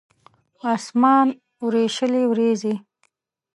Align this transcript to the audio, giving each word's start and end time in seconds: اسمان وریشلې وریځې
اسمان 0.73 1.27
وریشلې 1.65 2.23
وریځې 2.29 2.73